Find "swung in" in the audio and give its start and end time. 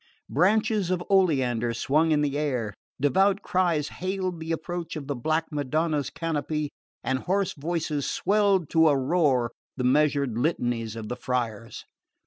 1.75-2.21